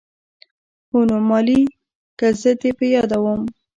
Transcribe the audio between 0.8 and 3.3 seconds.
هو نو مالې که زه دې په ياده